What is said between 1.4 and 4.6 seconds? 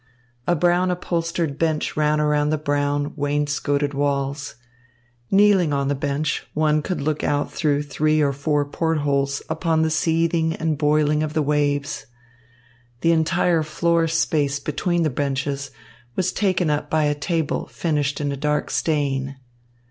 bench ran around the brown, wainscoted walls.